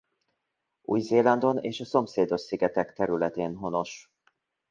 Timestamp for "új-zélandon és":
0.81-1.79